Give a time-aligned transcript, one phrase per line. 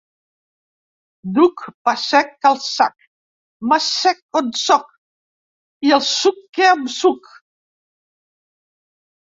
[1.35, 2.95] Duc pa sec al sac,
[3.67, 4.91] m’assec on sóc,
[5.91, 7.33] i el suque amb suc.